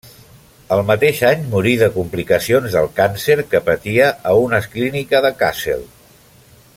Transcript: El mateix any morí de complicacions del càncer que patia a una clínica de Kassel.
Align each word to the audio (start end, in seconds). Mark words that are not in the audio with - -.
El 0.75 0.79
mateix 0.91 1.19
any 1.31 1.43
morí 1.51 1.73
de 1.81 1.89
complicacions 1.97 2.77
del 2.79 2.89
càncer 3.01 3.37
que 3.53 3.63
patia 3.71 4.11
a 4.31 4.35
una 4.47 4.65
clínica 4.75 5.25
de 5.29 5.35
Kassel. 5.43 5.89